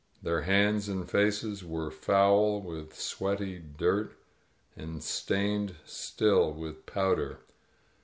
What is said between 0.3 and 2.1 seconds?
hands and faces were